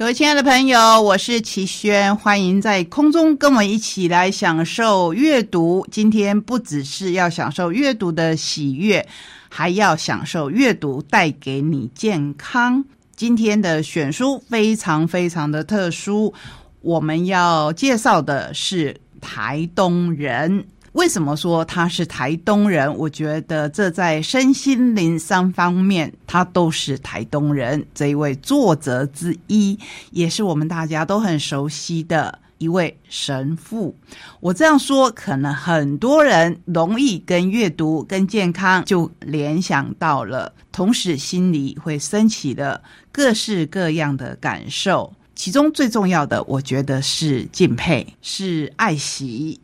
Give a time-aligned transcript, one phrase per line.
[0.00, 5.86] 各位亲爱的朋友，我是齐轩，欢迎在空中跟我一起来享受阅读。
[5.90, 9.06] 今天不只是要享受阅读的喜悦，
[9.50, 12.82] 还要享受阅读带给你健康。
[13.14, 16.32] 今天的选书非常非常的特殊，
[16.80, 20.64] 我们要介绍的是台东人。
[20.92, 22.92] 为什么说他是台东人？
[22.96, 27.86] 我觉得这在身心灵三方面，他都是台东人。
[27.94, 29.78] 这一位作者之一，
[30.10, 33.94] 也是我们大家都很熟悉的一位神父。
[34.40, 42.82] 我这样说，可能很多人容易跟阅读、跟健康就联想到了，同时心里会升起了
[43.12, 45.12] 各式各样的感受。
[45.36, 49.60] 其中最重要的，我觉得是敬佩，是爱惜。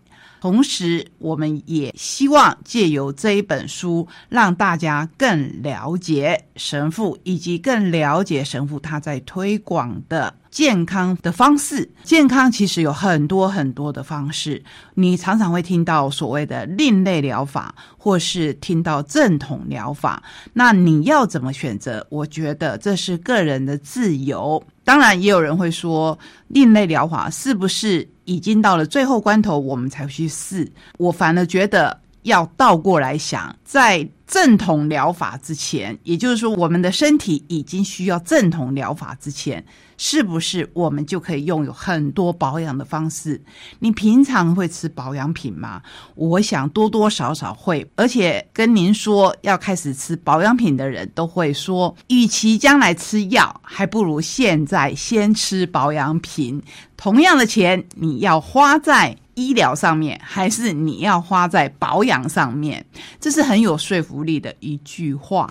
[0.47, 11.91] 同时，我们也希望借由这一本书，让大家更了解神父，以及更了解神父他在推广的健康的方式。
[12.05, 14.63] 健康其实有很多很多的方式，
[14.95, 20.23] 你常常会听到所谓的另类疗法，或是听到正统疗法。
[20.53, 22.07] 那你要怎么选择？
[22.09, 24.63] 我觉得这是个人的自由。
[24.85, 30.71] 当然，也有人会说，另类疗法是不是已经到了最后关头，我们才去试？
[30.99, 39.65] 我反而觉得要倒过来想，在正统疗法之前，也就是说，我们的身体已经需要正统疗法之前。
[39.99, 43.41] 是不是我们就可以拥有很多保养的方式？
[43.79, 45.83] 你平常会吃保养品吗？
[46.15, 56.63] 我想多多少少会，而且跟您说要开始吃保养品的人都会说，与其将来吃药，还不如现在先吃保养品。
[56.97, 62.85] 同样的钱，你要花在医疗上面，还是你要花在保养上面？
[63.21, 65.51] 这是很有说服力的一句话。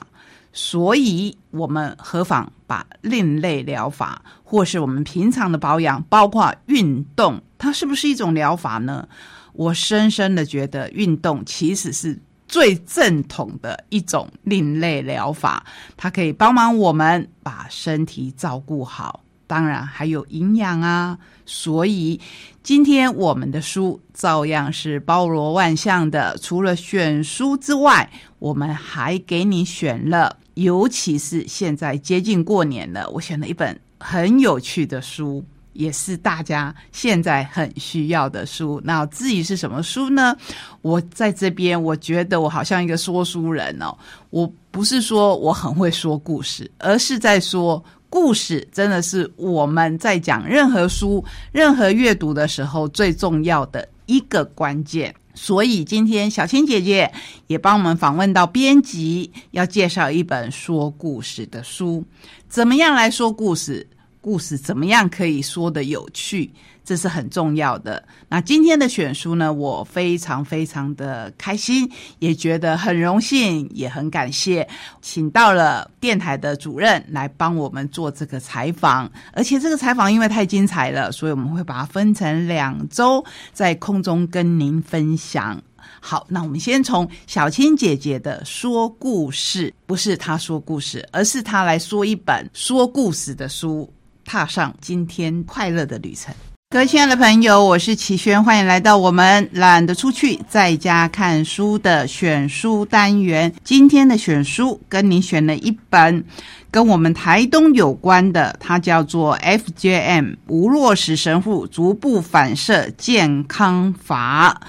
[0.58, 9.06] 所以，我们何妨把另类疗法，或是我们平常的保养，包括运动，它是不是一种疗法呢？
[9.52, 12.18] 我深深的觉得，运动其实是
[12.48, 15.66] 最正统的一种另类疗法，
[15.98, 21.18] 它可以帮忙我们把身体照顾好，当然还有营养啊。
[21.46, 22.20] 所以，
[22.64, 26.38] 今天我们的书照样是包罗万象的。
[26.42, 30.38] 除了选书之外，我们还给你选了。
[30.56, 38.82] 尤其是现在接近过年了，我选了一本很有趣的书，也是大家现在很需要的书。
[38.84, 40.36] 那至于是什么书呢？
[40.82, 43.96] 我在这边，我觉得我好像一个说书人哦。
[44.30, 47.84] 我不是说我很会说故事，而是在说
[48.16, 51.22] 故事，真的是我们在讲任何书、
[51.52, 55.14] 任何阅读的时候最重要的一个关键。
[55.34, 57.12] 所以今天小青姐姐
[57.48, 62.06] 也帮我们访问到编辑，要介绍一本说故事的书，
[62.48, 63.86] 怎么样来说故事？
[64.22, 66.50] 故事怎么样可以说的有趣？
[66.86, 68.02] 这是很重要的。
[68.30, 74.66] 那今天的选书呢，我非常非常的开心，也觉得很荣幸，也很感谢，
[75.02, 79.12] 请到了电台的主任来帮我们做这个采访。
[79.34, 85.60] 而且这个采访因为太精彩了，所以我们会把它分成两周，在空中跟您分享。
[86.00, 93.92] 好，那我们先从小青姐姐的说故事，不是她说故事，而是她来说一本说故事的书。
[94.28, 96.34] 踏上今天快乐的旅程，
[96.76, 103.54] 各位亲爱的朋友，我是齐轩，欢迎来到我们懒得出去，在家看书的选书单元。
[103.64, 106.22] 今天的选书跟您选了一本
[106.70, 114.60] 跟我们台东有关的，它叫做 FJM 吴若石神父逐步反射健康法。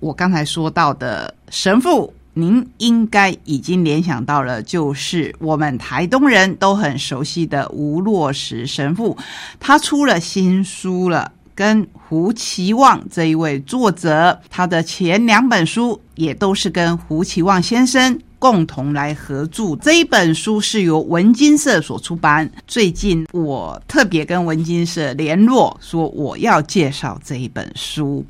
[0.00, 2.12] 我刚才说到的神父。
[2.34, 9.14] 您应该已经联想到了，就是我们台东人都很熟悉的吴若石神父，
[9.60, 19.76] 他出了新书了，跟胡奇望这一位作者，他的前两本书也都是跟胡奇望先生共同来合著。
[19.76, 22.50] 这一本书是由文金社所出版。
[22.66, 28.24] 最近我特别跟文金社联络，说我要介绍这一本书。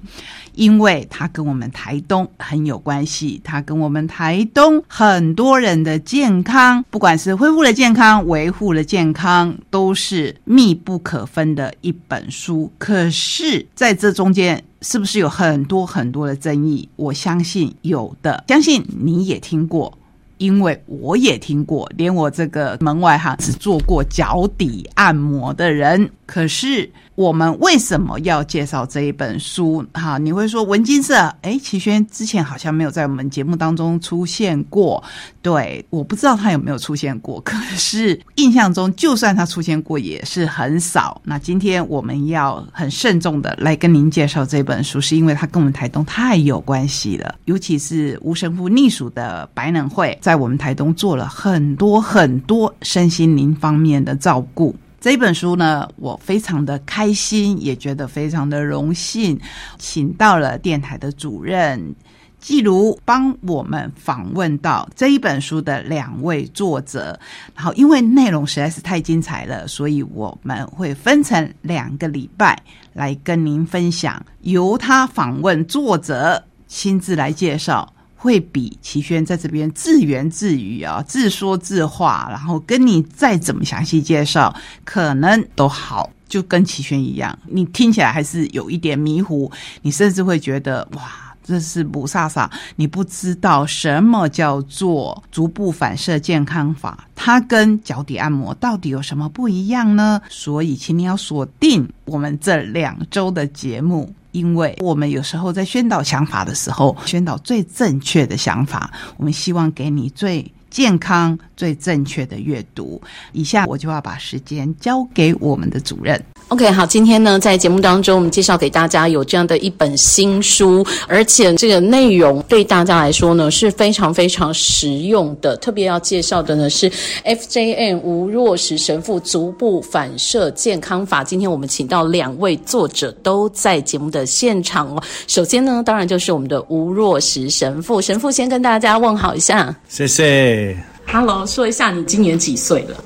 [0.55, 12.71] 因为它跟我们台东很有关系，它跟我们台东很多人的健康，不管是恢复了健康、维护了健康，都是密不可分的一本书。
[12.79, 16.89] 可是，在这中间，是不是有很多很多的争议？
[16.97, 19.97] 我相信有的，相信你也听过。
[20.39, 26.91] 因为我也听过，连我这个门外汉只做过脚底按摩的人，可是
[27.23, 29.87] 我们为什么要介绍这一本书？
[29.95, 31.15] 哈，你会说文金色？
[31.43, 35.01] 哎，齐轩之前好像没有在我们节目当中出现过。
[35.41, 41.23] 对，我不知道他有没有出现过，可是印象中，就算他出现过，也是很少。
[41.23, 47.37] 那今天我们要很慎重的来跟您介绍这本书，是因为它跟我们台东太有关系了。
[47.45, 54.75] 尤其是吴神父隶属的白能会，在我们台东做了很多很多身心灵方面的照顾。
[55.03, 59.37] 这本书呢，我非常的开心，也觉得非常的荣幸，
[59.77, 61.93] 请到了电台的主任。
[62.39, 67.19] 季如帮我们访问到这一本书的两位作者，
[67.57, 72.57] 然后因为内容实在是太精彩了，所以我们会分成两个礼拜
[72.93, 77.93] 来跟您分享，由他访问作者亲自来介绍，
[78.23, 84.55] 会比齐轩在这边自言自语啊、自说自话，然后跟你再怎么详细介绍，
[84.85, 89.51] 可能都好，就跟齐轩一样，你听起来还是有一点迷糊，
[89.83, 91.03] 你甚至会觉得哇。
[91.45, 100.23] 这是不飒飒，你不知道什么叫做足部反射健康法，它跟脚底按摩到底有什么不一样呢？
[100.29, 113.01] 所以，请你要锁定我们这两周的节目，因为我们有时候在宣导想法的时候，宣导最正确的想法，我们希望给你最健康、最正确的阅读。
[113.33, 116.21] 以下我就要把时间交给我们的主任。
[116.49, 125.57] OK，好，今天呢，在节目当中，我们介绍给大家有这样的一本新书，而且这个内容对大家来说呢是非常非常实用的。
[125.59, 126.91] 特别要介绍的呢是
[127.25, 131.23] FJN 吴若石神父足部反射健康法。
[131.23, 135.03] 今天我们请到两位作者都在节目的现场哦。
[135.27, 140.62] 首先呢，当然就是我们的吴若石神父，神父先跟大家问好一下，谢谢。
[141.07, 143.05] Hello，说一下你今年几岁了？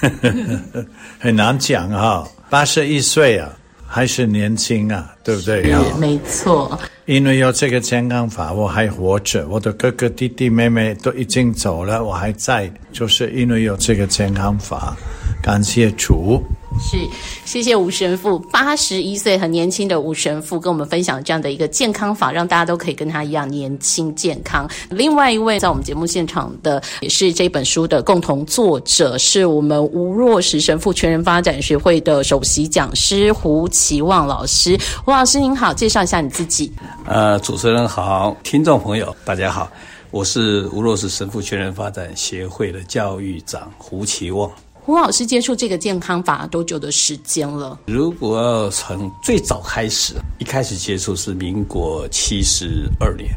[1.18, 2.26] 很难讲哈。
[2.50, 3.50] 八十一岁啊，
[3.86, 5.74] 还是年轻啊，对不对？
[5.98, 6.78] 没错。
[7.06, 9.46] 因为有这个健康法，我还活着。
[9.48, 14.96] 我的哥哥、弟弟、妹妹都已经走了，我还在，就是因为有这个健康法。
[15.42, 16.42] 感谢主。
[16.80, 16.96] 是，
[17.44, 24.68] 谢谢吴神父，八十一岁很年轻的吴神父跟我们分享这样的一个健康法，让大家都可以跟他一样年轻健康。
[24.88, 34.78] 另外一位在我们节目现场的，也是这本书的共同作者，是我们吴若石神父全人发展学会的首席讲师胡奇旺老师。
[35.04, 36.72] 胡老师您好，介绍一下你自己。
[37.04, 39.70] 呃，主持人好，听众朋友大家好，
[40.10, 44.50] 我是吴若石神父全人发展协会的教育长胡奇旺。
[44.88, 47.78] 胡老师接触这个健康法多久的时间了？
[47.84, 53.28] 如果从最早开始，一开始接触是民国七十二年，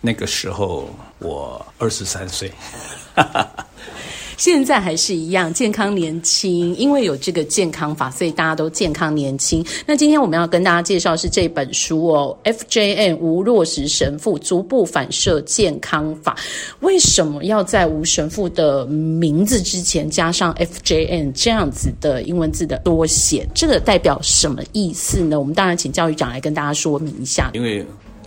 [0.00, 0.88] 那个时候
[1.18, 2.50] 我二十三岁。
[4.36, 9.64] 现在还是一样健康年轻，因为有这个健康法，所以大家都健康年轻。
[9.86, 16.36] 那今天我们要跟大家介绍是这本书哦，FJN 吴若石神父逐步反射健康法。
[16.80, 23.48] 为什么要在吴神父的名字之前加上 FJN 这样子的英文字的多写？
[23.54, 25.38] 这个代表什么意思呢？
[25.38, 27.50] 我们当然请教育长来跟大家说明一下。
[27.54, 27.84] 因为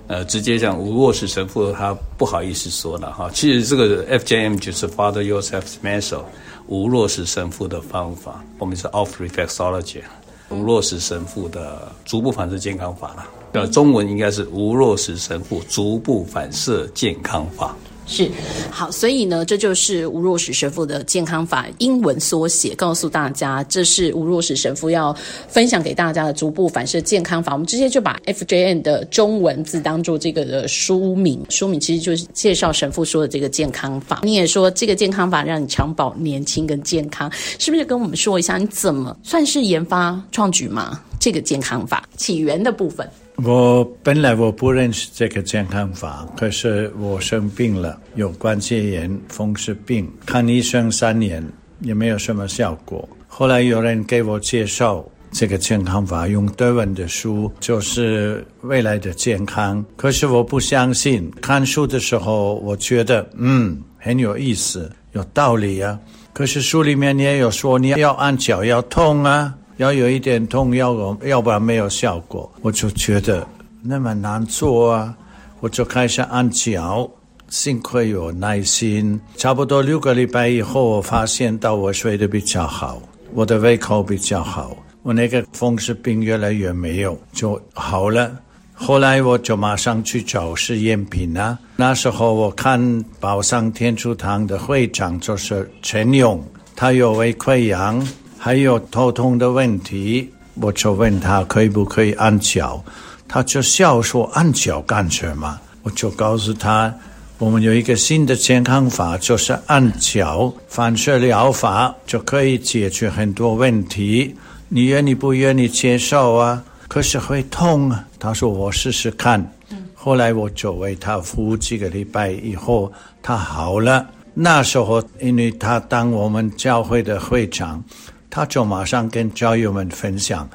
[0.07, 3.29] 呃，直接讲吴若石神父他不好意思说了哈。
[3.33, 6.23] 其实这个 FJM 就是 Father Yourself Method，
[6.67, 10.01] 吴若石神父的方法，我们是 Off Reflexology，
[10.49, 13.27] 吴若石神父的足部反射健康法了。
[13.53, 17.75] 呃，中文应该是吴若石神父足部反射健康法。
[18.09, 18.31] 是，
[18.71, 25.13] 好，所以呢，这就是吴若石神父的健康法英文缩写，告诉大家，这是吴若石神父要
[25.49, 27.51] 分享给大家的逐步反射健康法。
[27.51, 34.21] 我们直接就把 FJN 的中文字当做这个的书名，书名其实就是介绍神父说的这个健康法。
[34.23, 41.01] 你也说这个健康法让你长保年轻跟健康，是不是跟我们说一下你怎么算是研发创举吗？
[41.19, 43.05] 这个健康法起源的部分。
[43.43, 51.43] 我本来我不认识这个健康法，可是我生病了，有关节炎、风湿病，看医生三年
[51.81, 53.07] 也没有什么效果。
[53.27, 59.85] 后来有人给我介绍这个健康法，用德文的书，就是未来的健康。
[59.95, 65.99] 可是我不相信，看书的时候我觉得嗯很有意思，有道理啊。
[66.33, 69.53] 可是书里面也有说你要按脚要痛啊。
[69.77, 72.51] 要有一点痛，要要不然没有效果。
[72.61, 73.47] 我就觉得
[73.81, 75.15] 那么难做啊，
[75.59, 77.09] 我就开始按脚，
[77.49, 79.19] 幸亏有耐心。
[79.35, 83.01] 差不多六个礼拜以后，我发现到我睡得比较好，
[83.33, 88.31] 我的胃口比较好，我那个风湿病越来越没有，就好了。
[88.73, 91.57] 后来我就马上去找试验品啊。
[91.75, 96.43] 那时候我看宝山天主堂的会长就是陈勇，
[96.75, 98.05] 他有胃溃疡。
[98.37, 102.83] 还有头痛的问题，我就问他可以不可以按脚，
[103.27, 105.59] 他就笑说按脚干什么？
[105.83, 106.93] 我就告诉他，
[107.37, 114.35] 我们有一个新的健康法，就是按脚反射疗法就可以解决很多问题。
[114.69, 116.63] 你愿意不愿意接受啊？
[116.87, 118.05] 可是会痛啊。
[118.19, 119.45] 他说我试试看。
[119.93, 122.91] 后来我就为他服务几个礼拜以后，
[123.21, 124.05] 他好了。
[124.33, 127.83] 那时候，因为他当我们教会的会长，
[128.29, 130.49] 他就马上跟教友们分享，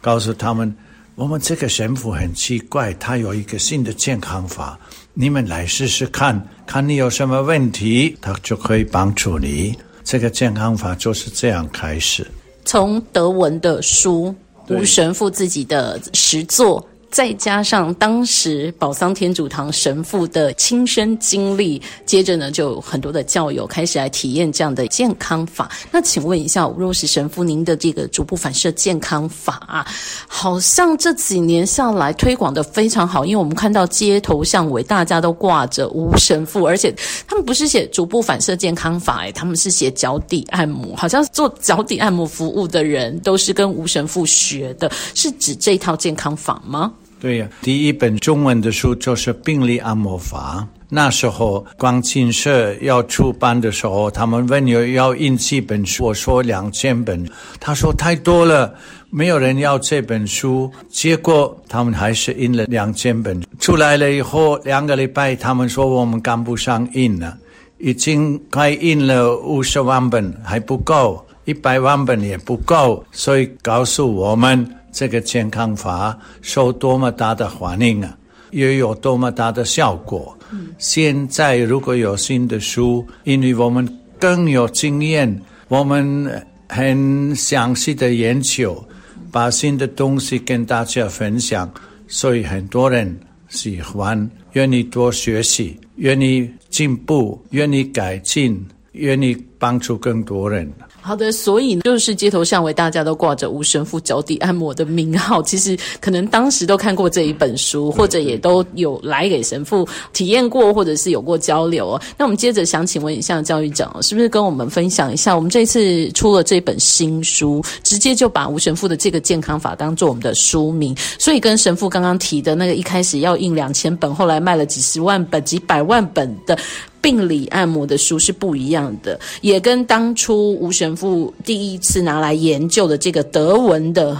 [0.00, 0.74] 告诉他们，
[1.14, 4.78] 我们这个神父很奇怪，他有一个新的健康法，
[5.14, 9.76] 你们来试试看，看你有什么问题，他就可以帮助你。
[10.04, 12.26] 这个健康法就是这样开始。
[12.64, 14.34] 从德文的书，
[14.68, 16.86] 吴神父自己的实作。
[17.10, 25.70] 再加上当时宝桑天主堂神父的亲身经历，接着呢，就很多的教友开始来体验这样的健康法。
[25.90, 29.86] 那请问一下，若是神父，您的这个逐步反射健康法啊，
[30.26, 36.94] 好像这几年下来推广的非常好，因为我们看到街头巷尾大家都挂着吴神父，而且
[37.26, 46.92] 他们不是写逐步反射健康法，诶，他们是写脚底按摩，好像做脚底按摩服务的人都是跟吴神父学的，是指这套健康法吗？
[47.20, 50.66] 对呀，第一本中文的书就是《病理按摩法》。
[50.90, 57.28] 那时候光琴社要出版的时候，他们问有要印几本书，我说两千本，
[57.60, 58.72] 他说太多了，
[59.10, 60.70] 没有人要这本书。
[60.88, 63.38] 结果他们还是印了两千本。
[63.58, 67.36] 出来了以后，两个礼拜，他们说我们赶不上印了，
[67.78, 74.74] 已经快印了五十万本，还不够，一百万本也不够，所以告诉我们。
[74.98, 78.18] 这个健康法受多么大的欢迎啊，
[78.50, 80.36] 又有多么大的效果。
[80.76, 83.88] 现在如果有新的书，因为我们
[84.18, 86.28] 更有经验，我们
[86.68, 88.84] 很详细的研究，
[89.30, 91.72] 把新的东西跟大家分享，
[92.08, 93.16] 所以很多人
[93.48, 100.68] 喜欢，愿意多学习，愿意进步，愿意改进，愿意帮助更多人。
[101.08, 105.42] 好的，所以就是街头巷尾，大家都挂着吴神父脚底按摩的名号。
[105.42, 112.02] 其实可能当时都看过这一本书，或者也都有来给神父体验过，或者是有过交流哦。
[112.18, 115.34] 那我们接着想请问一下教育长，是不是跟我们分享一下？
[115.34, 126.58] 我们这次出了这本新书，直接就把吴神父的这个健康法当做我们的书名，所以跟神父刚刚提的那个一开始要印两千本，后来卖了几十万本、几百万本的。
[127.00, 134.16] 病理按摩的书是不一样的，也跟当初吴神父第一次拿来研究的这个德文的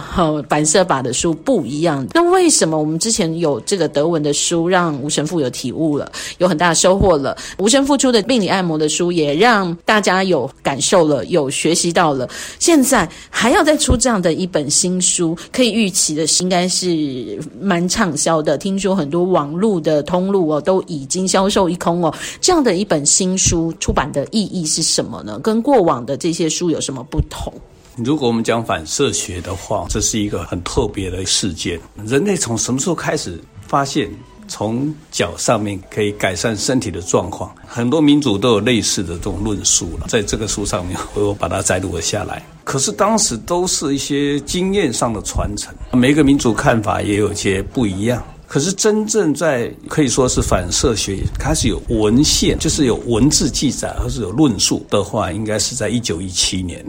[0.47, 2.07] 反射法的书不一样。
[2.13, 7.35] 那为什么我们之前有这个德文的书，让吴神父有体悟了，有很大的收获了？
[7.57, 12.29] 吴神父出的病理按摩的书也让大家有感受了，有学习到了。
[12.59, 18.57] 现在还要再出这样的一本新书，可以预期的是应该是蛮畅销的。
[18.57, 22.68] 听说很多网络的通路哦都已经销售一空哦，这样的。
[22.69, 25.39] 的一本新书出版的意义是什么呢？
[25.39, 27.51] 跟过往的这些书有什么不同？
[27.97, 31.79] 如果我们讲反射学的话，这是一个很特别的事件。
[32.05, 34.09] 人类从什么时候开始发现
[34.47, 37.53] 从脚上面可以改善身体的状况？
[37.67, 42.45] 很多民族都有类似的这种论述了，在这个书上面， 我把它摘录了下来。
[42.63, 48.23] 可是当时都是一些经验上的传承，每个民族看法也有些不一样。
[48.49, 56.83] 可是真正在可以说是反射学开始有文献，就是有文字记载，或是有论述的话，应该是在一九一七年，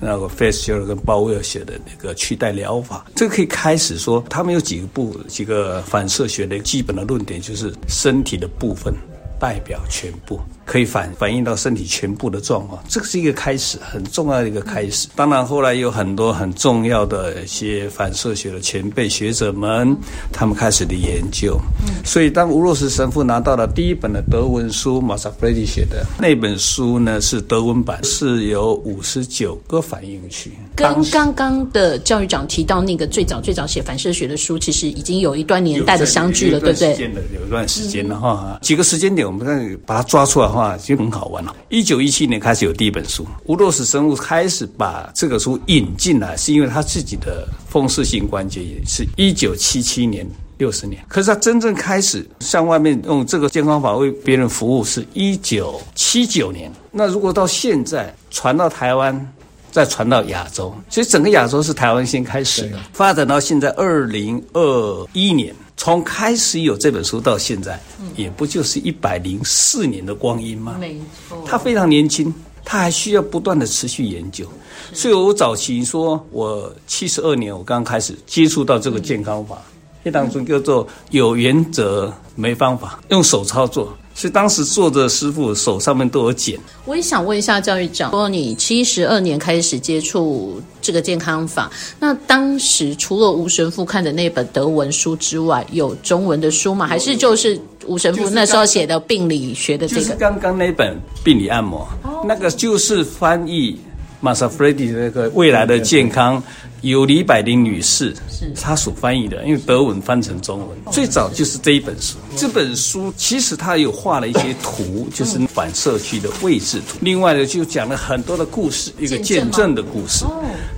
[0.00, 8.94] 那个 Fisher 跟鲍威尔写的那个取代疗法，这个可以开始说，他们有几个部几个反射学的基本的论点，就是身体的部分
[9.38, 10.40] 代表全部。
[10.64, 15.08] 可以反反映到身体全部的状况，这个是一个开始，很重要的一个开始。
[15.16, 19.96] 当然，后来有很多很重要的一些反射学的前辈学者们，
[20.32, 21.58] 他们开始的研究。
[22.04, 30.52] 所以，当吴若石神父拿到了第一本的德文书，马萨弗雷迪写的那本书呢，是德文版，是有五十九个反应区。
[30.76, 36.92] 跟刚刚的教育长提到那个最早最早写反射学的书，其实已经有一段年代的相距了，对不对？
[37.34, 40.51] 有一段时间了哈，几个时间点，我们看把它抓出来。
[40.52, 41.56] 话就很好玩了。
[41.70, 50.24] 一九一七年开始有第一本书，无洛斯生物开始把这个书引进来，是因为他自己的风湿性关节炎是一九七七年
[50.58, 51.02] 六十年。
[51.08, 56.70] 可是他真正开始向外面用这个健康法为别人服务是一九七九年。
[56.90, 59.32] 那如果到现在传到台湾，
[59.70, 65.54] 再传到亚洲，所以整个亚洲是台湾先开始的，发展到现在二零二一年。
[65.82, 67.76] 从开始有这本书到现在，
[68.14, 70.76] 也不就是一百零四年的光阴吗？
[70.78, 70.96] 没
[71.28, 72.32] 错，他非常年轻，
[72.64, 74.46] 他还需要不断的持续研究。
[74.92, 79.60] 所以我早期说，我七十二年我刚开始接触到这个健康法，
[80.02, 83.96] 那当中叫做有原则没方法，用手操作。
[84.14, 86.60] 所以当时做的师傅手上面都有茧。
[86.84, 96.86] 我也想问一下教育长，说你七十二年开始接触这个健康法，那当时除了吴神父看的那本德文书之外，有中文的书吗？
[96.86, 100.02] 还是就是吴神父那时候写的病理学的这个？
[100.02, 101.88] 就是刚刚那本病理按摩，
[102.28, 103.80] 那个就是翻译
[104.22, 106.42] 马萨弗雷迪那个未来的健康。
[106.80, 112.16] 由李百灵女士是她所翻译的，因为德文翻成中文，最早就是这一本书。
[112.36, 116.98] 这本书其实它有画了一些图，就是反射区的位置图。
[117.00, 120.24] 另外呢，就讲了很多的故事，一个见证的故事。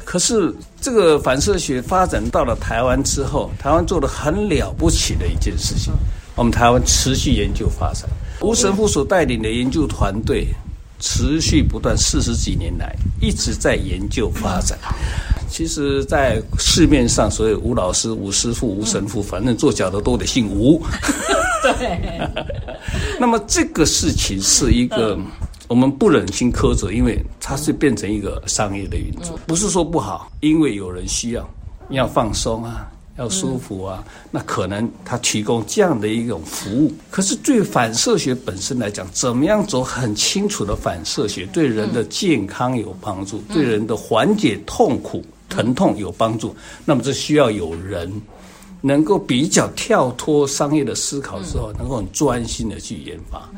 [0.04, 5.90] 可是这个反射学发展到了台湾之后，台湾做了很了不起的一件事情。
[6.34, 8.06] 我们台湾持续研究发展，
[8.42, 10.48] 吴神父所带领的研究团队，
[11.04, 14.78] 持续不断四十几年来一直在研究发展。
[15.50, 20.82] 其实，在市面上，所有吴老师、吴师傅、吴神父，反正做脚的都得姓吴。
[21.62, 22.26] 对。
[23.20, 25.16] 那么这个事情是一个
[25.68, 31.48] 我们不忍心苛责，因为它是变成一个商业的运作，不是说不好，因为有人需要，
[31.90, 36.92] 要放松啊，要舒服啊，那可能他提供这样的一种服务。
[37.10, 45.24] 可是对反射学本身来讲，怎么样走很清楚的反射学，对人的健康有帮助，对人的缓解痛苦。
[45.46, 48.10] 疼痛有帮助，那么这需要有人
[48.80, 53.48] 能够比较跳脱商业的思考之后，能够很专心的去研发。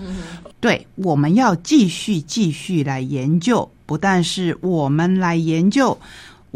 [0.60, 5.96] 对，我们要继续继续来研究，不但是我们来研究，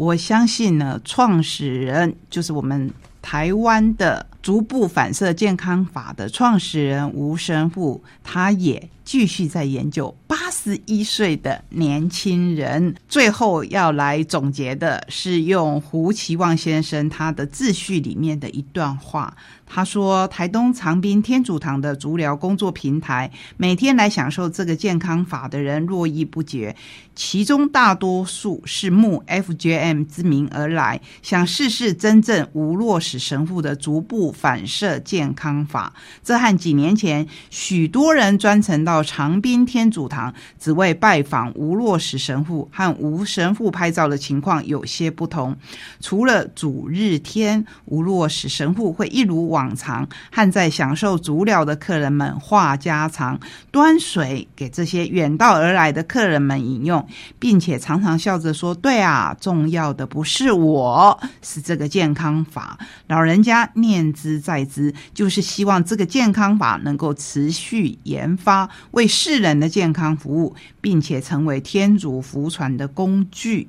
[0.01, 2.91] 我相信呢，创始人就是我们
[3.21, 8.89] 台湾的逐步反射健康法的创始人吴神父，他也。
[9.11, 19.35] 继续在研究八十一岁的年轻人，最后要来总结的是用胡奇旺先生他的自序里面的一段话。
[19.73, 26.75] 他说：“台东长滨天主堂的足疗工作平台，每天来享受这个健康法的人络绎不绝，
[27.15, 35.93] 其中大多数是慕 FJM 之名而来，想试试真正无落使神父的足部反射健康法。
[36.21, 45.55] 这和几年前许多人专程到。”长滨天主堂只为拜访吴洛史神父和吴神父拍照的情况有些不同。
[45.99, 53.39] 除了主日天，吴洛史神父会一如往常和在享受足疗的客人们话家常，
[53.71, 57.05] 端水给这些远道而来的客人们饮用，
[57.39, 62.77] 并且常常笑着说：“对啊，重要的不是我，是这个健康法。
[63.07, 73.67] 老人家念之在之，就是希望这个健康法能够持续研发。”为世人的健康服务，并且成为天主福传的工具。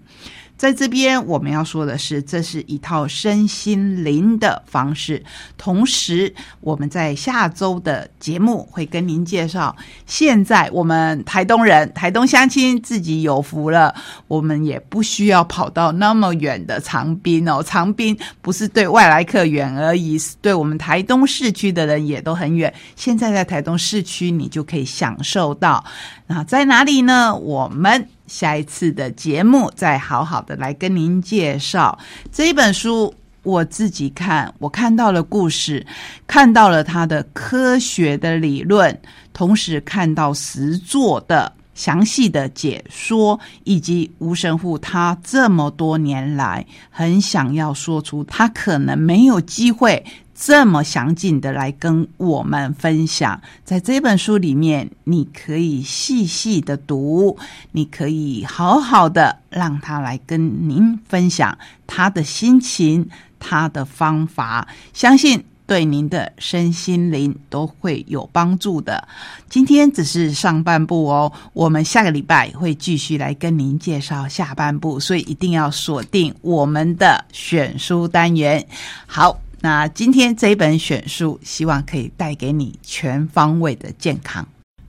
[0.63, 5.21] 在这边，我们要说的是，这是一套身心灵的方式。
[5.59, 9.75] 同时，我们在下周的节目会跟您介绍。
[10.07, 13.93] 现在我们台东人、台东乡亲自己有福了，
[14.29, 17.61] 我们也不需要跑到那么远的长滨哦。
[17.61, 22.73] 长滨不是对外来客远而已，是对我们台东市区的人也都很远。
[22.95, 25.85] 现在在台东市区，你就可以享受到。
[26.29, 27.35] 那在哪里呢？
[27.35, 28.07] 我们。
[28.33, 31.99] 下一次的节目再好好的来跟您介绍
[32.33, 33.15] 这一本书。
[33.43, 35.85] 我自己看，我看到了故事，
[36.27, 38.99] 看到了它的科学的理论，
[39.35, 50.05] 同时看到实作的详细的解说，以及吴神父他这么多年来很想要说出他可能没有机会。
[50.35, 57.39] 这么详尽的来跟我们分享，在这本书里面，你可以细细的读，
[57.71, 61.57] 你可以好好的让他来跟您分享
[61.87, 63.09] 他的心情，
[63.39, 69.07] 他的方法，相信对您的身心灵都会有帮助的。
[69.49, 78.67] 今天只是上半部哦，我们下个礼拜会继续来跟您介绍下半部，所以一定要锁定我们的选书单元。
[79.07, 79.41] 好。
[79.65, 84.45] 那今天这一本选书，希望可以带给你全方位的健康。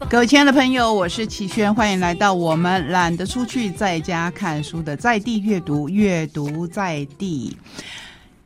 [0.10, 7.56] 各位亲爱的朋友，我是齐轩，欢迎来到我们懒得出去，在家看书的在地阅读，阅读在地。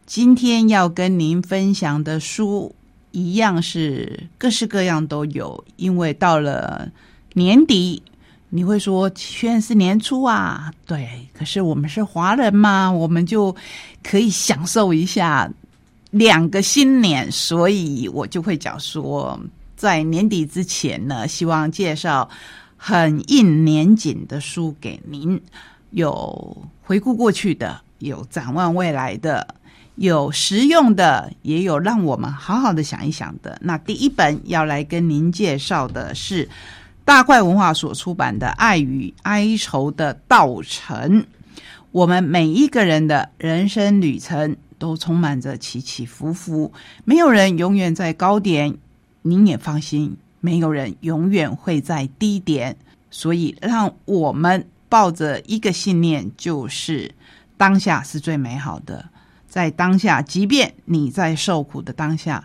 [0.08, 2.74] 今天要跟您分享的书，
[3.12, 5.65] 一样是各式各样都有。
[5.76, 6.89] 因为到了
[7.34, 8.02] 年底，
[8.48, 9.12] 你会说。
[9.13, 13.54] 轩是年初啊，对，可是我们是华人嘛，我们就
[14.02, 15.52] 可以享受一下。
[16.12, 19.38] 两个新年，所以我就会讲说，
[19.76, 22.30] 在年底之前呢，希望介绍
[22.78, 25.39] 很应年景的书给您，
[25.89, 29.46] 有回顾过去的，有展望未来的，
[29.98, 33.58] 有实用的，也有让我们好好的想一想的。
[33.62, 36.48] 那第一本要来跟您介绍的是
[37.04, 41.22] 大块文化所出版的《爱与哀愁的道程》。
[41.92, 46.72] 我们每一个人的人生旅程都充满着起起伏伏，
[47.04, 48.78] 没有人永远在高点，
[49.24, 52.78] 您也放心，没有人永远会在低点。
[53.10, 57.12] 所以，让我们抱着一个信念，就是
[57.58, 59.04] 当下是最美好的。
[59.48, 62.44] 在当下，即便你在受苦的当下，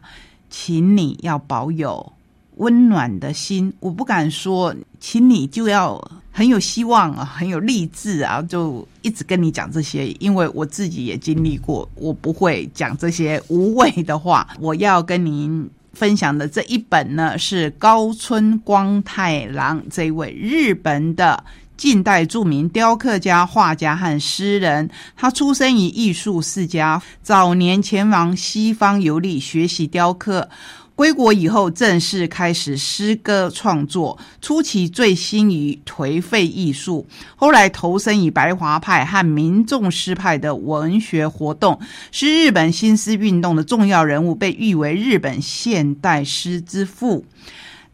[0.49, 2.13] 请你要保有
[2.57, 3.73] 温暖的心。
[3.81, 14.49] 我不敢说，请你就要很有希望啊，很有励志啊，就一直跟你讲这些，因为我自己也经历过，我不会讲这些无谓的话。
[14.59, 15.69] 我要跟您。
[15.95, 21.45] 分享的这一本呢，是高村光太郎这位日本的
[21.83, 24.89] 近代著名雕刻家、画家和诗人。
[25.17, 30.49] 他出生于艺术世家，早年前往西方游历学习雕刻。
[30.95, 34.17] 归国以后，正式开始诗歌创作。
[34.41, 41.81] 初期醉心于颓废艺术，后来投身于白华派和民众诗派的文学活动，
[42.13, 47.25] 是日本新诗运动的重要人物，被誉为日本现代诗之父。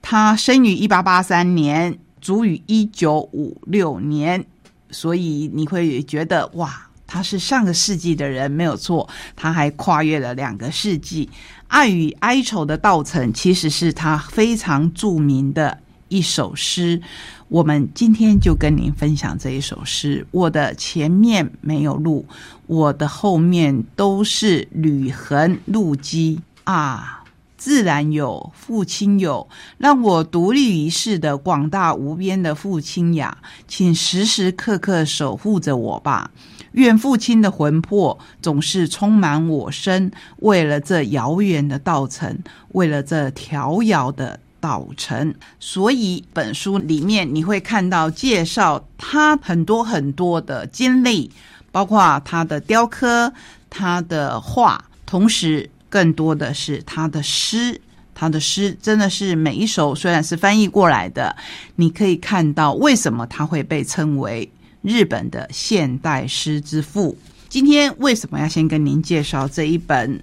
[0.02, 4.44] 他生于一八八三年，卒于一九五六年，
[4.90, 6.84] 所以你会觉得哇。
[7.10, 11.26] 他是上个世纪的人没有错，他还跨越了两个世纪。
[11.66, 15.78] 爱与哀愁的道程其实是他非常著名的
[16.08, 17.00] 一首诗。
[17.48, 20.26] 我们今天就跟您分享这一首诗。
[20.30, 22.26] 我的前面没有路，
[22.66, 27.17] 我的后面都是履痕路迹啊。
[27.58, 36.30] 自然有，父亲有，让我独立于世的广大无边的父亲呀，请时时刻刻守护着我吧。
[36.72, 45.34] 愿父亲的魂魄总是充满我身，为了这遥远的道程，为了这迢遥的道程。
[45.58, 51.32] 所以，本书里面你会看到介绍他很多很多的经历，
[51.72, 53.32] 包括他的雕刻、
[53.68, 55.68] 他的画，同时。
[55.88, 57.80] 更多的是他的诗，
[58.14, 61.34] 他的诗真的是每一首虽然是翻译过来的，
[61.76, 64.50] 你可以看到为什么他会被称为
[64.82, 67.16] 日本的现代诗之父。
[67.48, 70.22] 今天为什么要先跟您介绍这一本？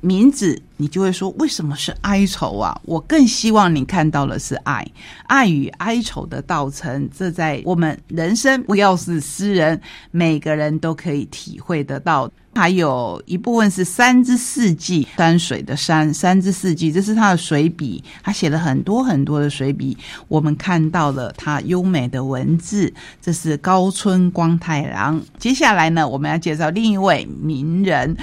[0.00, 2.78] 名字，你就会说为什么是哀愁啊？
[2.84, 4.86] 我更希望你看到的是爱，
[5.26, 7.08] 爱与哀愁的道程。
[7.16, 12.30] 这在我们人生，不要是诗人，每个人都可以体会得到。
[12.52, 19.96] 还有一部分是山之四季，山水的山，山之四季，这是他的水笔，他写了很多很多的水笔。
[20.26, 25.22] 我们看到了他优美的文字，这是高村光太郎。
[25.38, 28.16] 接下来呢，我们要介绍另一位名人。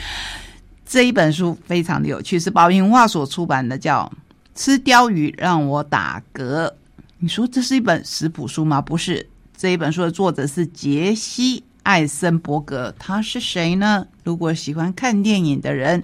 [0.88, 4.10] 这一本书非常的有趣，是宝云文化所出版的，叫
[4.60, 6.66] 《吃鲷鱼让我打嗝》。
[7.20, 8.80] 你说这是一本食谱书吗？
[8.80, 12.94] 不是，这一本书的作者是杰西·艾森伯格。
[12.98, 14.08] 他是谁呢？
[14.24, 16.02] 如果喜欢看电影的人，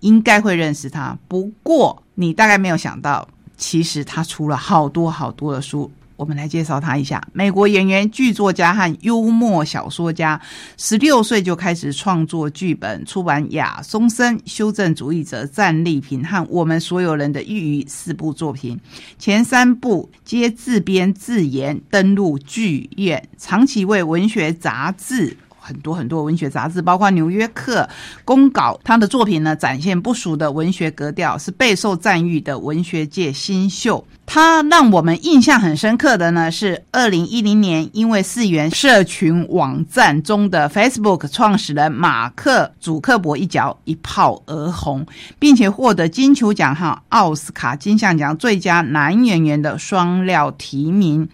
[0.00, 1.16] 应该会认识他。
[1.26, 5.90] 不过，你大概没有想到，其实他出了好多好多的书。
[6.18, 7.22] 我们来介绍他一下。
[7.32, 10.38] 美国演员、剧作家和幽默小说家，
[10.76, 18.76] 十六岁就开始创作剧本，出版《亚松森修正主义者》《战利品》和《我们所有人的抑郁》四部作品，
[19.16, 25.36] 前三部皆自编自演登陆剧院，长期为文学杂志。
[25.68, 27.82] 很多很多文学杂志，包括《纽约客》
[28.24, 34.02] 公稿，他的作品呢展现不俗的文学格调，是备受赞誉的文学界新秀。
[34.24, 45.06] 他让我们印象很深刻的呢，是二零一零年因为四元社群网站中的 Facebook 创始人马克·祖克伯一角一炮而红，
[45.38, 51.28] 并且获得金球奖和奥斯卡金像奖最佳男演员的双料提名。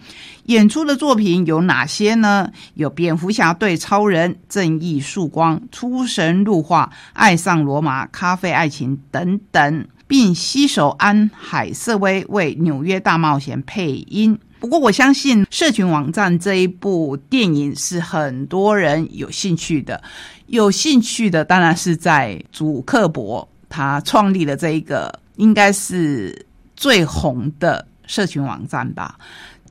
[0.44, 2.50] 演出的作品有哪些呢？
[2.74, 14.38] 有《蝙蝠侠对超人》《正义曙光》《出神入化》《爱上罗马》《咖啡爱情》等等，并携手安海瑟薇为《纽约大冒险》配音。
[14.60, 20.02] 不过，我相信社群网站这一部电影是很多人有兴趣的。
[20.46, 29.18] 有兴趣的当然是在主克伯他创立的这一个，应该是最红的社群网站吧。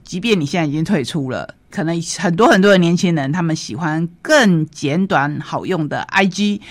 [0.03, 6.61] 即便你现在已经退出了，可能很多很多的年轻人，他们喜欢更简短好用的 IG，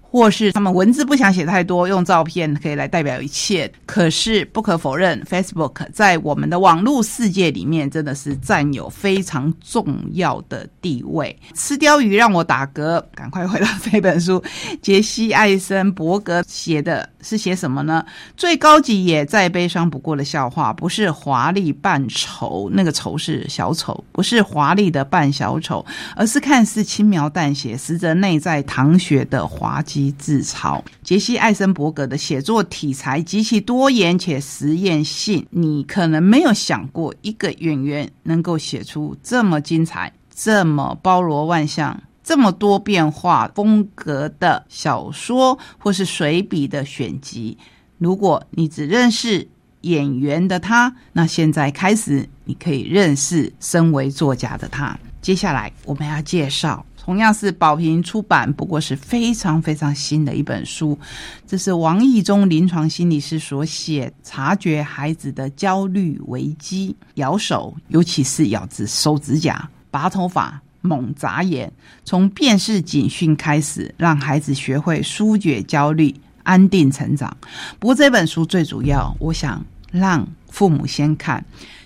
[0.00, 3.70] 或是他们文字不想写太多，用照片可以来代表一切。
[3.84, 11.38] 可是不可否认，Facebook 在我们的网络世界里面真的是占有非常重要的地位。
[11.54, 14.42] 吃鲷鱼让我打嗝，赶快回到这本书，
[14.80, 18.04] 杰西·艾森伯格写的是写什么呢？
[18.36, 25.84] 最高级也再悲伤不过的笑话，不是华丽扮丑，那个丑是小丑，不是华丽的扮小丑，
[26.16, 30.08] 而是看似轻描淡写，实则内在淌血的滑稽。
[30.18, 30.82] 自嘲。
[31.02, 47.56] 杰西·艾森伯格的写作题材极其多元且实验性，你可能没有想过一个演员能够写出这么精彩、这么包罗万象、这么多变化风格的小说或是随笔的选集。
[47.96, 49.48] 如果你只认识
[49.80, 54.94] 演员的他，那现在开始你可以认识身为作家的他。
[55.22, 56.84] 接下来我们要介绍。
[56.98, 60.98] 同样是宝瓶出版，不过是非常非常新的一本书。
[61.46, 71.70] 这是王毅中临床心理师所写，察觉孩子的焦虑危机，咬手，尤其是咬指手指甲、拔头发、猛眨眼，
[72.04, 77.36] 从辨识警讯开始，让孩子学会疏解焦虑，安定成长。
[77.78, 81.44] 不过这本书最主要，我想让父母先看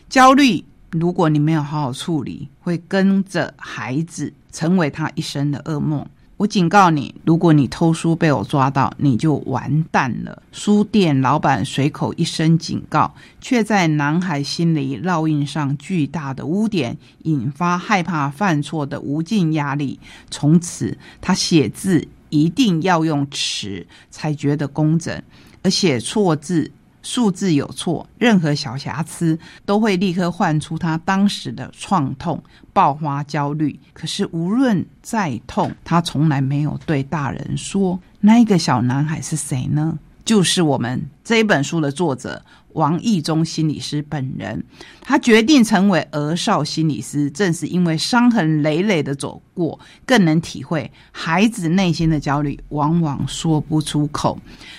[0.09, 0.65] 焦虑。
[0.91, 6.07] 如果你没有好好处理，会跟着孩子成为他一生的噩梦。
[6.43, 10.43] 我警告你，如果你偷书被我抓到，你就完蛋了。
[10.51, 20.01] 书店老板随口一声警告，却在男孩心里烙印上巨大的污点，引发害怕犯错的无尽压力。
[20.33, 25.23] 从此，他写字一定要用尺才觉得工整，
[25.63, 26.73] 而写错字。
[27.03, 33.79] 数字有错，任何小瑕疵都会立刻唤出他当时的创痛、爆发焦虑。
[33.93, 37.99] 可是无论再痛，他从来没有对大人说。
[38.21, 39.99] 那一个小男孩是谁呢？
[40.25, 42.41] 就是我们这一本书的作者。
[42.75, 44.63] 王义忠心理师本人，
[45.01, 54.39] 他决定成为儿少心理师，正是因为伤痕累累的走过，更能体会孩子内心的焦虑，往往说不出口，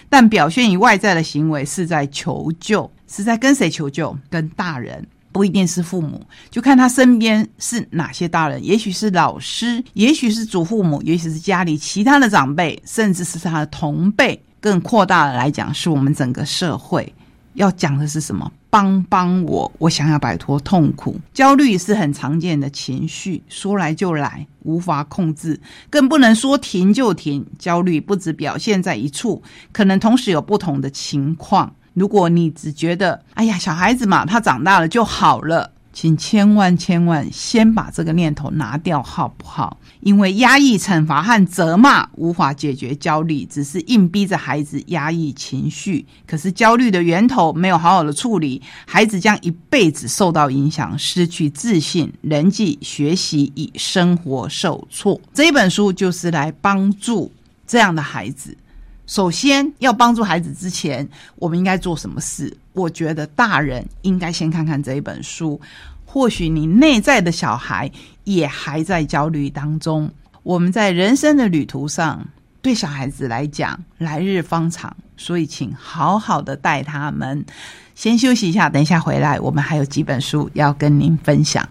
[0.09, 4.17] 但表现于外在的行为是在求救，是在跟谁求救？
[4.29, 17.13] 跟大人，不一定是父母，就看他身边是哪些大人，也许是老师，也许是祖父母，也许是家里其他的长辈，甚至是他的同辈，更扩大的来讲，是我们整个社会。
[17.53, 18.51] 要讲的是什么？
[18.69, 19.71] 帮帮我！
[19.77, 27.45] 我想要摆脱痛苦、焦虑是很常见的情绪，说来就来，无法控制，更不能说停就停。
[27.59, 31.71] 焦虑不只表现在一处，可能同时有不同的情况。
[31.93, 35.69] 如果你只觉得，哎呀，小孩子嘛，他长大了就好了。
[35.93, 39.77] 请千万千万先把这个念头拿掉，好不好？
[40.01, 46.05] 因为压抑、惩罚和责骂无法解决焦虑，只是硬逼着孩子压抑情绪。
[46.25, 55.21] 可是焦虑的源头没有好好的处理，孩子将一辈子受到影响，失去自信，人际、学习与生活受挫。
[55.33, 57.31] 这一本书就是来帮助
[57.67, 58.57] 这样的孩子。
[59.05, 62.55] 首先要帮助孩子之前，我们应该做什么事？
[62.71, 65.59] 我觉得大人应该先看看这一本书。
[66.05, 67.91] 或许你内在的小孩
[68.23, 70.09] 也还在焦虑当中。
[70.43, 72.25] 我们在人生的旅途上，
[72.61, 77.45] 对小孩子来讲，来日方长，所以请好好的带他们。
[77.95, 81.67] 先休息一下，等一下回来，我们还有几本书要跟您分享。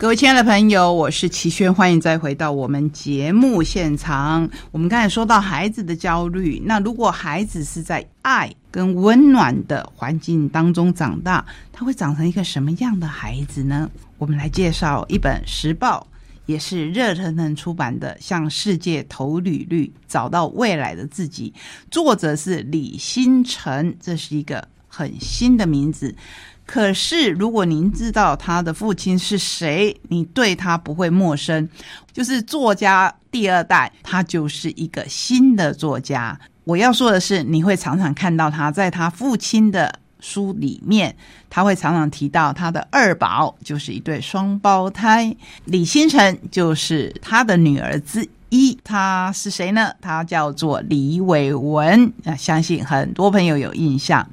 [0.00, 4.48] 各位亲爱的朋友，我是齐轩，欢迎再回到我们节目现场。
[4.70, 13.90] 我们刚才说到孩子的焦虑，那如果孩子是在爱跟温暖的环境当中长大，他会长成一个什么样的孩子呢？
[14.16, 16.06] 我们来介绍一本时报，
[16.46, 21.52] 也是热腾腾出版的《向世界投履历，找到未来的自己》，
[21.90, 26.16] 作者是李新成，这是一个很新的名字。
[26.72, 31.68] 可是，如果您知道他的父亲是谁，你对他不会陌生。
[32.12, 36.38] 就是作家第二代，他就是一个新的作家。
[36.62, 41.16] 我要说的是，你会常常看到他在他父亲的书里面，
[41.48, 48.28] 他会常常提到他的二宝，就是一对双胞胎，李星辰就是他的女儿之。
[48.50, 49.92] 一，他是谁呢？
[50.00, 54.28] 他叫做李伟文啊，相信很多朋友有印象。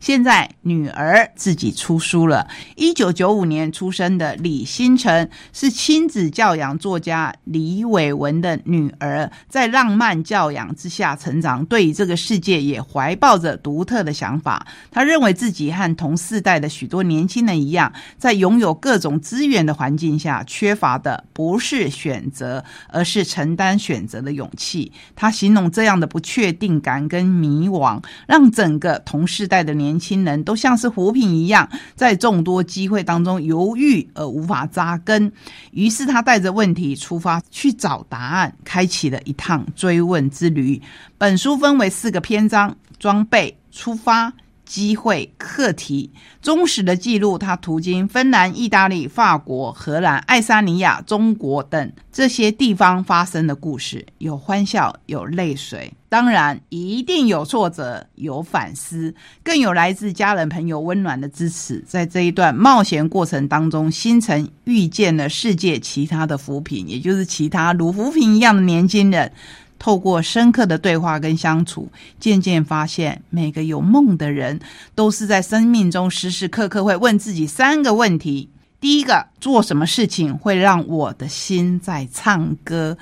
[0.00, 2.48] 现在女儿自己出书了。
[2.76, 14.66] 一九九五年出生的李新成是亲子教养作家李伟文的女儿，在浪漫教养之下成长，对于这个世界也怀抱着独特的想法。
[14.90, 23.57] 他认为自己和同世代的许多年轻人一样，在拥有各种资源的环境下，缺乏的不是选择，而是成。
[23.58, 24.90] 单选择的勇气。
[25.16, 35.32] 他形容这样的不确定感跟迷惘，让整个同世代的年轻人都像是浮萍一样，在众多机会当中犹豫而无法扎根。
[35.72, 40.80] 于是他带着问题出发去找答案，开启了一趟追问之旅。
[41.18, 44.32] 本书分为四个篇章：装备、出发。
[44.68, 46.10] 机会课题，
[46.42, 61.82] 忠实的记录他途经芬兰、意大利、法国、荷兰、爱沙尼亚、中国等这些地方发生的故事，有欢笑，有泪水，当然一定有挫折，有反思，更有来自家人朋友温暖的支持。
[61.88, 69.32] 在这一段冒险过程当中，星辰遇见了世界其他的扶贫，也就是其他如扶贫一样的年轻人。
[69.78, 71.88] 透过深刻的对话跟相处，
[72.18, 74.58] 渐渐发现，每个有梦的人
[74.94, 78.48] 都是在生命中时时刻刻会问自己三个问题：
[78.80, 82.96] 第一个，做什么事情会让我的心在唱歌？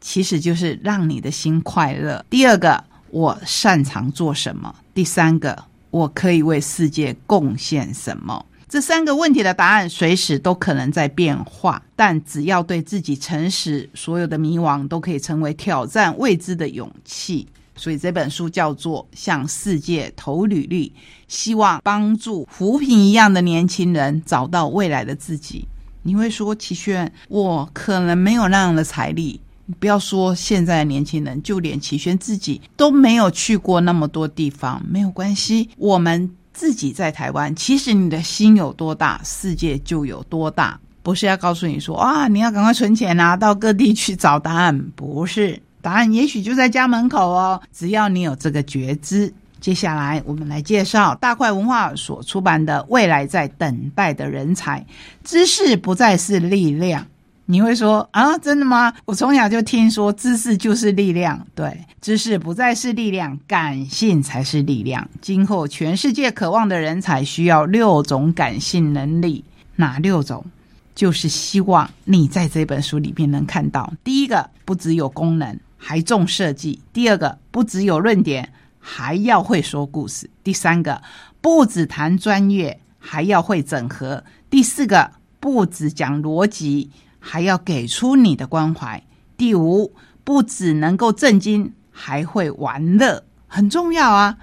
[0.00, 2.24] 其实就是让你的心快乐。
[2.30, 4.74] 第二个，我擅长做什么？
[4.94, 8.46] 第三个，我可以为世界贡献什么？
[8.70, 17.48] 这三个问题的答案随时都可能在变化，但只要对自己诚实，所有的迷惘都可以成为挑战未知的勇气。
[17.74, 20.88] 所以这本书叫做《向世界投履历》，
[21.26, 25.66] 希望帮助扶贫一样的年轻人找到未来的自己。
[26.04, 29.40] 你会说，齐轩，我可能没有那样的财力。
[29.80, 36.30] 不要说现在的年轻人，就连齐轩自己都没有去过那么多地方，没有关系，我们。
[36.60, 40.78] 自己在台湾，其实你的心有多大，世界就有多大。
[41.02, 44.78] 不是要告诉你说啊，你要赶快存钱啊，到各地去找答案。
[44.94, 47.58] 不是，答案也许就在家门口哦。
[47.72, 49.32] 只要你有这个觉知。
[49.58, 54.80] 接下来，我们来介绍大块文化所出版的《未来在等待的人才》，
[55.24, 57.06] 知识不再是力量。
[57.50, 58.94] 你会说啊，真的吗？
[59.04, 65.10] 我从小就听说知识就是力量，对，知识不再是力量，感性才是力量。
[65.20, 70.46] 今后全世界渴望的人才需要六种感性能力，哪六种？
[70.94, 73.92] 就是希望你在这本书里面能看到。
[74.04, 81.02] 第一个，不只有功能，还重设计；第二个，不只有论点，还要会说故事；第三个，
[81.40, 85.10] 不只谈专业，还要会整合；第四个，
[85.40, 86.88] 不只讲逻辑。
[87.20, 89.00] 还要给出你的关怀。
[89.36, 94.36] 第五，不只能够震惊，还会玩乐，很重要啊！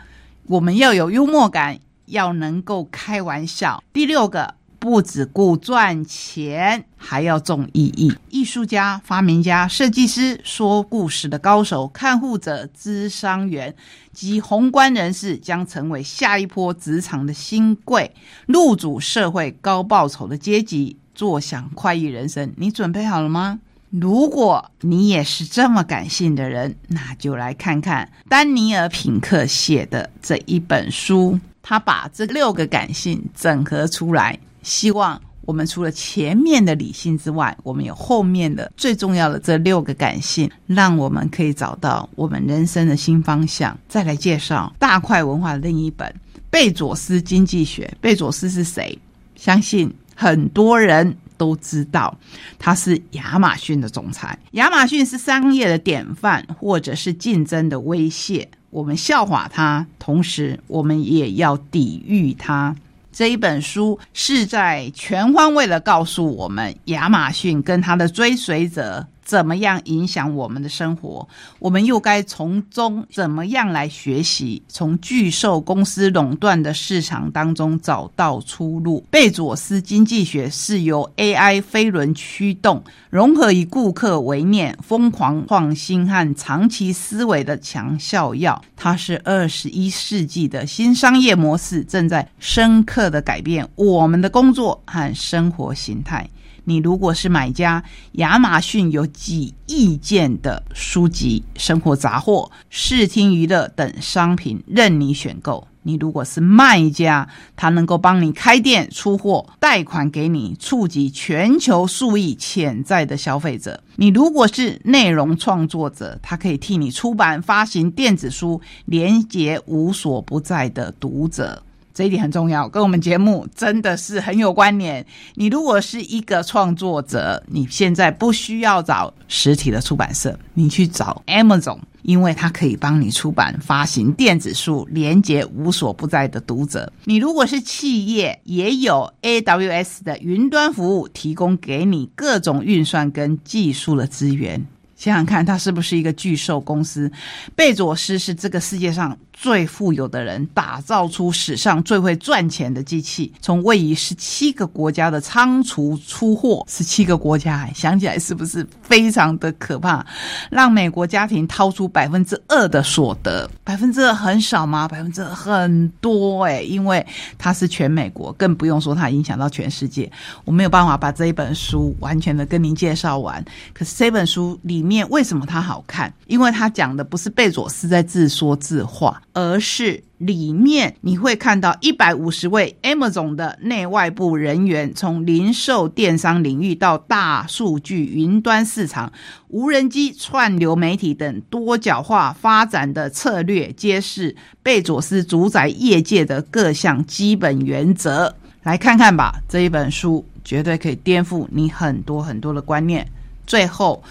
[0.46, 3.84] 我们要有幽默感，要能够开玩笑。
[3.92, 8.16] 第六个，不只顾赚钱，还要重意义。
[8.30, 13.76] 艺术家、发明家、设计师、说故事的高手、看护者、智商员
[14.14, 18.14] 及宏观人士，将成为下一波职场的新贵，
[18.46, 20.98] 入主社会高报酬的阶级。
[21.18, 23.60] 坐享快意人生，你准备好了吗？
[23.90, 31.40] 如果你也是这么感性的人，那就来看看丹尼尔·品克写的这一本书。
[31.64, 43.76] 他把这六个感性整合出来，希望我们除了前面的理性之外，我们有后面的最重要的这六个感性，让我们可以找到我们人生的新方向。
[43.90, 46.08] 再来介绍大块文化的另一本
[46.50, 47.90] 《贝佐斯经济学》。
[48.00, 48.98] 贝佐斯是谁？
[49.36, 49.92] 相信。
[50.20, 52.18] 很多人都知道
[52.58, 54.36] 他是亚马逊的总裁。
[54.54, 58.50] 亚马逊是商业的典范，或者是竞争的威胁。
[58.72, 62.76] 我们笑话他，同时我们也要抵御他。
[63.12, 69.06] 这一本书是在全方位的告诉我们，亚马逊跟他的追随者。
[69.28, 71.28] 怎么样影响我们的生活？
[71.60, 74.64] 我们又该从中怎么样来学习？
[74.70, 79.06] 从巨兽公司垄断的市场当中找到出路。
[79.12, 88.64] 贝佐斯经济学是由 AI 飞轮驱动，融合以顾客为念、疯狂创新和长期思维的强效药。
[88.78, 96.26] 它是二十一世纪的新商业模式，正在深刻的改变我们的工作和生活形态。
[96.70, 97.82] 你如果是买家，
[98.14, 105.66] 亚马逊有几亿件的书籍、生活杂货、视听娱乐等商品任你选购。
[105.84, 107.26] 你如果是卖家，
[107.56, 113.82] 他能够帮你开店、出货、贷款给你，触及全球数亿潜在的消费者。
[113.96, 121.64] 你如果是内容创作者，他可以替你出版、发行电子书，连接无所不在的读者。
[121.98, 125.04] 这一点很重要，跟我们节目真的是很有关联。
[125.34, 136.94] 你如果是一个创作者，你现在不需要找实体的出版社，你去找 Amazon，因为它可以帮你出版、发行电子书，连接无所不在的读者。
[137.06, 144.64] 你如果是企业，也有 AWS 的云端服务提供给你各种运算跟技术的资源。
[144.96, 147.12] 想想看，他是不是一个巨兽公司？
[147.56, 160.04] 贝佐斯是这个世界上最富有的人，打造出史上最会赚钱的机器，从位于十七个国家的仓储出货，十七个国家，想起来是不是非常的可怕？
[160.50, 164.88] 让美国家庭掏出百分之二的所得，百分之二很少吗？
[164.88, 167.06] 百分之二很多诶、因为
[167.38, 170.12] 它是全美国，更不用说它影响到全世界。
[170.46, 176.12] 我没有办法把这一本书完全的跟您介绍完，可是这本书里面为什么它好看？
[176.26, 189.14] 因为它讲的不是贝佐斯在自说自话，而是里面你会看到一百五十位 Amazon 的内外部人员，从零售电商领域到大数据、云端市场、
[189.50, 198.34] 无人机、串流媒体等多角化发展的策略，揭示贝佐斯主宰业界的各项基本原则。
[198.64, 203.08] 来看看吧，这一本书绝对可以颠覆你很多很多的观念。
[203.46, 204.02] 最后，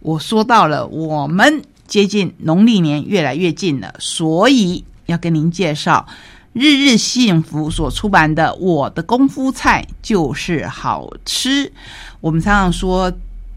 [0.00, 1.62] 我说到了，我们
[1.92, 6.08] 接近农历年越来越近了，所以要跟您介绍
[6.54, 11.66] 日日幸福所出版的《我的功夫菜就是好吃》。
[12.22, 13.12] 我们常常说，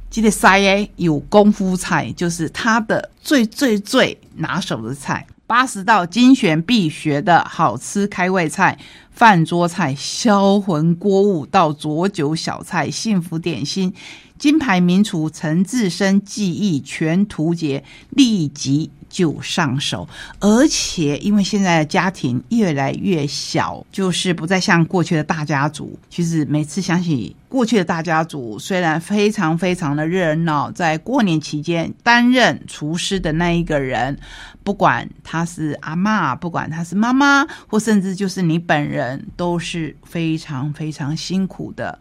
[0.09, 5.25] 记得塞耶有功夫菜，就是他的最最最拿手的菜。
[5.47, 8.77] 八十道精选必学的好吃开胃菜、
[9.11, 13.93] 饭桌菜、销魂锅物到佐酒小菜、幸福点心，
[14.37, 20.07] 金牌名厨陈志生技艺全图解，立即就上手。
[20.39, 25.97] 而且因为现在的家庭越来越小，就是不再像过去的大家族。
[26.09, 34.17] 其实每次想起过去的大家族，虽然非常非常的热闹，在过年期间担任厨师的那一个人。
[34.63, 41.99] 不管他是阿妈，不管他是妈妈，或甚至就是你本人，都是非常非常辛苦的。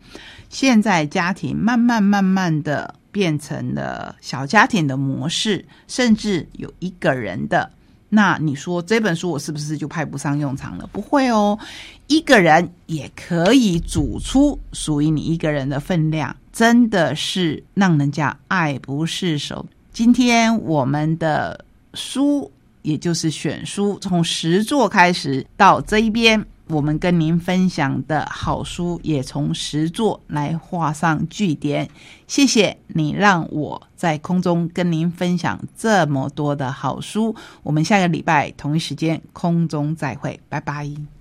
[0.48, 7.70] 现在家庭慢慢慢慢的变成了小家庭的模式，甚至有一个人的。
[8.08, 10.86] 那你说这本书我是不是就派不上用场了？
[10.90, 11.58] 不会哦，
[12.06, 19.66] 一个人也可以煮出属于你一个人的分量，真的是让人家爱不释手。
[19.92, 21.64] 今天我们的。
[21.96, 22.50] 书，
[22.82, 31.88] 也就是选书，从十座开始到这一边，我们跟您分享的好书，也从十座来画上句点。
[32.26, 37.32] 谢谢你让我在空中跟您分享这么多的好书。
[37.62, 41.13] 我们下个礼拜同一时间空中再会，拜拜。